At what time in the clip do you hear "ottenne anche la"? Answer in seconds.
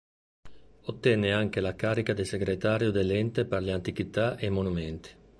0.85-1.75